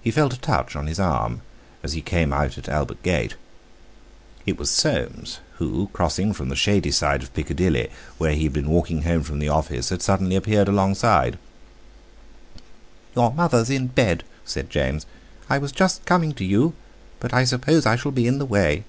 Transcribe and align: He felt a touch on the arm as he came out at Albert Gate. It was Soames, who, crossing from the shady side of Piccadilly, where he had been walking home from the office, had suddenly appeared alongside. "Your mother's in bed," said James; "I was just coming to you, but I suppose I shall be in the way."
He 0.00 0.12
felt 0.12 0.32
a 0.32 0.38
touch 0.38 0.76
on 0.76 0.84
the 0.86 1.02
arm 1.02 1.42
as 1.82 1.94
he 1.94 2.00
came 2.02 2.32
out 2.32 2.56
at 2.56 2.68
Albert 2.68 3.02
Gate. 3.02 3.34
It 4.46 4.56
was 4.56 4.70
Soames, 4.70 5.40
who, 5.56 5.88
crossing 5.92 6.32
from 6.32 6.50
the 6.50 6.54
shady 6.54 6.92
side 6.92 7.24
of 7.24 7.34
Piccadilly, 7.34 7.88
where 8.16 8.34
he 8.34 8.44
had 8.44 8.52
been 8.52 8.70
walking 8.70 9.02
home 9.02 9.24
from 9.24 9.40
the 9.40 9.48
office, 9.48 9.88
had 9.88 10.02
suddenly 10.02 10.36
appeared 10.36 10.68
alongside. 10.68 11.36
"Your 13.16 13.34
mother's 13.34 13.70
in 13.70 13.88
bed," 13.88 14.22
said 14.44 14.70
James; 14.70 15.04
"I 15.48 15.58
was 15.58 15.72
just 15.72 16.04
coming 16.06 16.32
to 16.34 16.44
you, 16.44 16.74
but 17.18 17.34
I 17.34 17.42
suppose 17.42 17.86
I 17.86 17.96
shall 17.96 18.12
be 18.12 18.28
in 18.28 18.38
the 18.38 18.46
way." 18.46 18.84